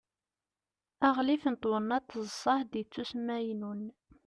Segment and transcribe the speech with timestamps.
[1.07, 3.81] aɣlif n twennaḍt d ṣṣehd ittusmaynun